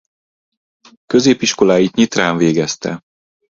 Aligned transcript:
Középiskoláit 1.05 1.95
Nyitrán 1.95 2.37
végezte. 2.37 3.01